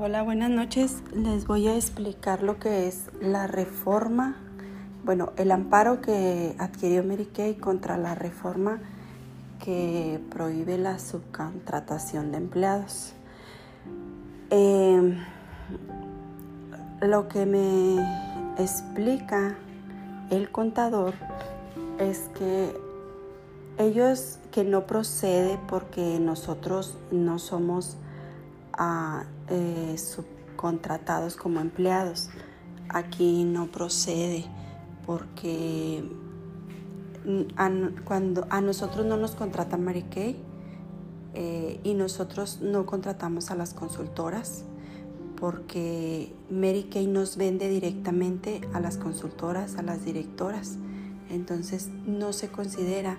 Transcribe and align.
Hola, 0.00 0.22
buenas 0.22 0.48
noches. 0.48 1.02
Les 1.12 1.44
voy 1.44 1.66
a 1.66 1.74
explicar 1.74 2.44
lo 2.44 2.60
que 2.60 2.86
es 2.86 3.06
la 3.20 3.48
reforma, 3.48 4.36
bueno, 5.04 5.32
el 5.36 5.50
amparo 5.50 6.00
que 6.00 6.54
adquirió 6.60 7.02
Mary 7.02 7.26
Kay 7.26 7.56
contra 7.56 7.98
la 7.98 8.14
reforma 8.14 8.78
que 9.58 10.20
prohíbe 10.30 10.78
la 10.78 11.00
subcontratación 11.00 12.30
de 12.30 12.38
empleados. 12.38 13.12
Eh, 14.50 15.18
lo 17.00 17.26
que 17.26 17.44
me 17.44 17.96
explica 18.56 19.56
el 20.30 20.52
contador 20.52 21.14
es 21.98 22.30
que 22.38 22.72
ellos 23.78 24.38
que 24.52 24.62
no 24.62 24.86
procede 24.86 25.58
porque 25.66 26.20
nosotros 26.20 26.96
no 27.10 27.40
somos 27.40 27.96
ah, 28.78 29.24
eh, 29.48 29.96
subcontratados 29.98 31.36
como 31.36 31.60
empleados. 31.60 32.30
Aquí 32.88 33.44
no 33.44 33.66
procede 33.66 34.46
porque 35.04 36.02
a, 37.56 37.70
cuando 38.04 38.46
a 38.50 38.60
nosotros 38.60 39.04
no 39.04 39.16
nos 39.16 39.32
contrata 39.32 39.76
Mary 39.76 40.04
Kay 40.04 40.36
eh, 41.34 41.80
y 41.84 41.94
nosotros 41.94 42.60
no 42.62 42.86
contratamos 42.86 43.50
a 43.50 43.54
las 43.54 43.74
consultoras 43.74 44.64
porque 45.38 46.34
Mary 46.50 46.84
Kay 46.84 47.06
nos 47.06 47.36
vende 47.36 47.68
directamente 47.68 48.60
a 48.72 48.80
las 48.80 48.96
consultoras, 48.96 49.76
a 49.76 49.82
las 49.82 50.04
directoras. 50.04 50.78
Entonces 51.30 51.90
no 52.06 52.32
se 52.32 52.48
considera 52.48 53.18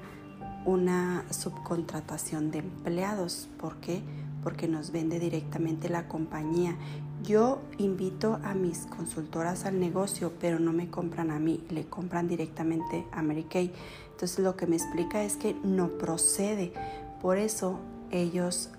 una 0.66 1.24
subcontratación 1.32 2.52
de 2.52 2.60
empleados. 2.60 3.48
¿Por 3.58 3.78
qué? 3.78 4.02
Porque 4.44 4.68
nos 4.68 4.92
vende 4.92 5.20
directamente 5.20 5.90
la 5.90 6.08
compañía. 6.08 6.76
Yo 7.24 7.62
invito 7.78 8.40
a 8.44 8.54
mis 8.54 8.86
consultoras 8.86 9.66
al 9.66 9.80
negocio, 9.80 10.34
pero 10.40 10.60
no 10.60 10.72
me 10.72 10.90
compran 10.90 11.32
a 11.32 11.40
mí, 11.40 11.64
le 11.70 11.86
compran 11.86 12.28
directamente 12.28 13.06
a 13.12 13.22
Mary 13.22 13.44
Kay. 13.44 13.74
Entonces 14.12 14.40
lo 14.40 14.56
que 14.56 14.68
me 14.68 14.76
explica 14.76 15.24
es 15.24 15.36
que 15.36 15.56
no 15.64 15.90
procede. 15.98 16.74
Por 17.22 17.38
eso 17.38 17.80
ellos 18.12 18.70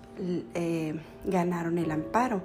eh, 0.53 0.99
ganaron 1.25 1.77
el 1.77 1.91
amparo. 1.91 2.41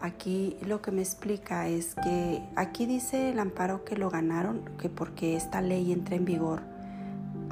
Aquí 0.00 0.56
lo 0.66 0.80
que 0.80 0.90
me 0.90 1.02
explica 1.02 1.68
es 1.68 1.94
que 1.94 2.42
aquí 2.56 2.86
dice 2.86 3.30
el 3.30 3.38
amparo 3.38 3.84
que 3.84 3.96
lo 3.96 4.08
ganaron, 4.08 4.62
que 4.78 4.88
porque 4.88 5.36
esta 5.36 5.60
ley 5.60 5.92
entra 5.92 6.16
en 6.16 6.24
vigor 6.24 6.62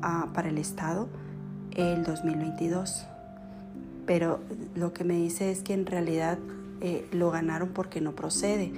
ah, 0.00 0.28
para 0.32 0.48
el 0.48 0.56
Estado 0.56 1.08
el 1.72 2.04
2022. 2.04 3.06
Pero 4.08 4.40
lo 4.74 4.94
que 4.94 5.04
me 5.04 5.16
dice 5.16 5.50
es 5.50 5.62
que 5.62 5.74
en 5.74 5.84
realidad 5.84 6.38
eh, 6.80 7.06
lo 7.12 7.30
ganaron 7.30 7.68
porque 7.68 8.00
no 8.00 8.12
procede. 8.12 8.72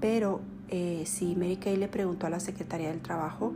Pero 0.00 0.40
eh, 0.68 1.02
si 1.06 1.34
Mary 1.34 1.56
Kay 1.56 1.76
le 1.76 1.88
preguntó 1.88 2.28
a 2.28 2.30
la 2.30 2.38
Secretaría 2.38 2.90
del 2.90 3.00
Trabajo 3.00 3.52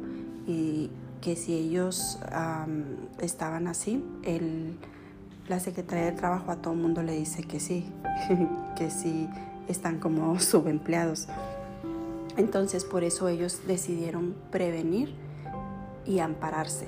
y 0.49 0.91
que 1.21 1.37
si 1.37 1.55
ellos 1.55 2.19
estaban 3.21 3.69
así, 3.69 4.03
la 5.47 5.61
Secretaría 5.61 6.07
del 6.07 6.17
Trabajo 6.17 6.51
a 6.51 6.57
todo 6.57 6.75
el 6.75 6.81
mundo 6.81 7.05
le 7.05 7.13
dice 7.13 7.45
que 7.45 7.61
sí, 7.61 7.85
que 8.77 8.91
sí 8.91 9.29
están 9.69 10.01
como 10.01 10.41
subempleados. 10.41 11.29
Entonces 12.37 12.85
por 12.85 13.05
eso 13.05 13.29
ellos 13.29 13.61
decidieron 13.69 14.35
prevenir 14.51 15.15
y 16.07 16.19
ampararse. 16.19 16.87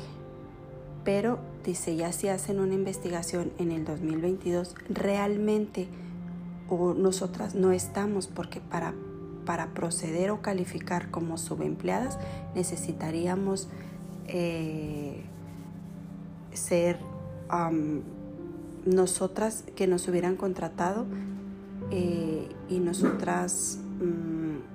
Pero 1.05 1.39
dice, 1.65 1.97
ya 1.97 2.13
si 2.13 2.29
hacen 2.29 2.61
una 2.61 2.75
investigación 2.75 3.53
en 3.59 3.73
el 3.73 3.85
2022, 3.85 4.75
realmente 4.89 5.89
o 6.69 6.95
nosotras 6.95 7.55
no 7.55 7.73
estamos 7.73 8.29
porque 8.29 8.61
para, 8.61 8.95
para 9.45 9.69
proceder 9.75 10.31
o 10.31 10.41
calificar 10.41 11.11
como 11.11 11.37
subempleadas 11.37 12.19
necesitaríamos 12.55 13.69
eh, 14.27 15.23
ser 16.53 16.99
nosotras 18.87 19.65
que 19.77 19.87
nos 19.87 20.09
hubieran 20.09 20.37
contratado 20.37 21.05
eh, 21.91 22.49
y 22.71 22.79
nosotras 22.79 23.79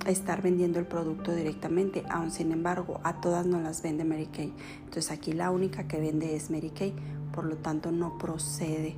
mm, 0.07 0.11
estar 0.11 0.41
vendiendo 0.41 0.79
el 0.79 0.85
producto 0.85 1.33
directamente, 1.33 2.03
aun 2.09 2.31
sin 2.31 2.51
embargo 2.51 2.99
a 3.03 3.21
todas 3.21 3.45
nos 3.45 3.61
las 3.61 3.81
vende 3.81 4.03
Mary 4.03 4.27
Kay. 4.27 4.53
Entonces 4.85 5.11
aquí 5.11 5.33
la 5.33 5.51
única 5.51 5.87
que 5.87 5.99
vende 5.99 6.35
es 6.35 6.49
Mary 6.49 6.69
Kay, 6.71 6.93
por 7.33 7.45
lo 7.45 7.57
tanto 7.57 7.91
no 7.91 8.17
procede. 8.17 8.95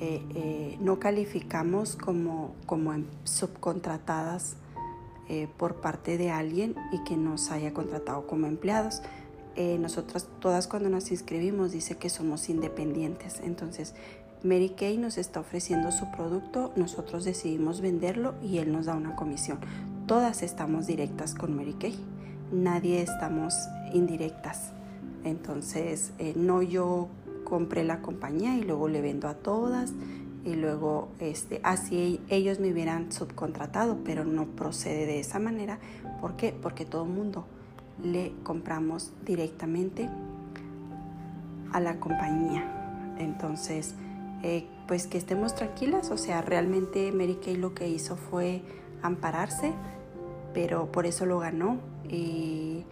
Eh, 0.00 0.22
eh, 0.34 0.78
no 0.80 0.98
calificamos 0.98 1.96
como, 1.96 2.54
como 2.66 2.94
subcontratadas 3.24 4.56
por 5.58 5.76
parte 5.76 6.18
de 6.18 6.32
alguien 6.32 6.74
y 6.90 7.04
que 7.04 7.16
nos 7.16 7.52
haya 7.52 7.72
contratado 7.72 8.26
como 8.26 8.48
empleados. 8.48 9.00
nosotras 9.78 10.26
todas 10.40 10.66
cuando 10.66 10.88
nos 10.88 11.12
inscribimos 11.12 11.70
dice 11.70 11.96
que 11.98 12.10
somos 12.10 12.48
independientes, 12.48 13.38
entonces 13.44 13.94
Mary 14.42 14.70
Kay 14.70 14.96
nos 14.96 15.18
está 15.18 15.40
ofreciendo 15.40 15.92
su 15.92 16.10
producto, 16.10 16.72
nosotros 16.74 17.24
decidimos 17.24 17.82
venderlo 17.82 18.34
y 18.42 18.58
él 18.58 18.72
nos 18.72 18.86
da 18.86 18.94
una 18.94 19.14
comisión. 19.14 19.58
Todas 20.10 20.42
estamos 20.42 20.88
directas 20.88 21.36
con 21.36 21.54
Mary 21.54 21.74
Kay, 21.74 21.96
nadie 22.50 23.00
estamos 23.00 23.54
indirectas. 23.94 24.72
Entonces, 25.22 26.10
eh, 26.18 26.32
no 26.34 26.62
yo 26.62 27.06
compré 27.44 27.84
la 27.84 28.02
compañía 28.02 28.56
y 28.56 28.62
luego 28.62 28.88
le 28.88 29.02
vendo 29.02 29.28
a 29.28 29.34
todas 29.34 29.92
y 30.44 30.56
luego 30.56 31.10
este, 31.20 31.60
así 31.62 32.20
ellos 32.28 32.58
me 32.58 32.72
hubieran 32.72 33.12
subcontratado, 33.12 33.98
pero 34.04 34.24
no 34.24 34.46
procede 34.46 35.06
de 35.06 35.20
esa 35.20 35.38
manera. 35.38 35.78
¿Por 36.20 36.34
qué? 36.34 36.52
Porque 36.60 36.84
todo 36.84 37.04
el 37.04 37.10
mundo 37.10 37.44
le 38.02 38.32
compramos 38.42 39.12
directamente 39.24 40.10
a 41.72 41.78
la 41.78 42.00
compañía. 42.00 43.14
Entonces, 43.20 43.94
eh, 44.42 44.66
pues 44.88 45.06
que 45.06 45.18
estemos 45.18 45.54
tranquilas, 45.54 46.10
o 46.10 46.16
sea, 46.16 46.42
realmente 46.42 47.12
Mary 47.12 47.38
Kay 47.40 47.54
lo 47.54 47.74
que 47.74 47.88
hizo 47.88 48.16
fue 48.16 48.62
ampararse, 49.02 49.72
pero 50.52 50.90
por 50.90 51.06
eso 51.06 51.26
lo 51.26 51.38
ganó 51.38 51.78
y, 52.08 52.84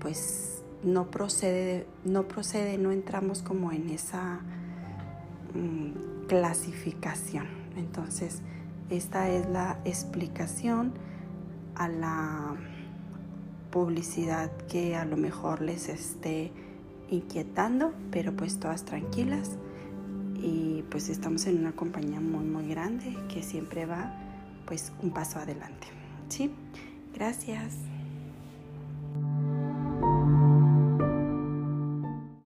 pues 0.00 0.62
no 0.84 1.10
procede, 1.10 1.86
no 2.04 2.28
procede, 2.28 2.78
no 2.78 2.92
entramos 2.92 3.42
como 3.42 3.72
en 3.72 3.88
esa 3.90 4.40
mm, 5.54 6.26
clasificación. 6.28 7.46
Entonces, 7.76 8.42
esta 8.90 9.28
es 9.28 9.48
la 9.48 9.78
explicación 9.84 10.92
a 11.74 11.88
la 11.88 12.56
publicidad 13.70 14.50
que 14.68 14.96
a 14.96 15.04
lo 15.04 15.16
mejor 15.16 15.60
les 15.60 15.88
esté 15.88 16.52
inquietando, 17.10 17.92
pero 18.10 18.34
pues 18.34 18.58
todas 18.58 18.84
tranquilas 18.84 19.56
y 20.36 20.84
pues 20.90 21.08
estamos 21.08 21.46
en 21.46 21.58
una 21.58 21.72
compañía 21.72 22.20
muy 22.20 22.44
muy 22.44 22.68
grande 22.68 23.16
que 23.28 23.42
siempre 23.42 23.86
va 23.86 24.14
pues 24.66 24.92
un 25.02 25.10
paso 25.10 25.38
adelante. 25.38 25.88
¿Sí? 26.28 26.50
Gracias. 27.14 27.74